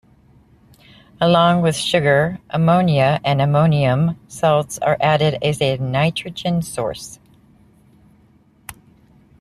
Along 1.19 1.61
with 1.61 1.75
sugar, 1.75 2.39
ammonia 2.49 3.19
and 3.23 3.39
ammonium 3.39 4.17
salts 4.27 4.79
are 4.79 4.97
added 4.99 5.37
as 5.43 5.61
a 5.61 5.77
nitrogen 5.77 6.63
source. 6.63 7.19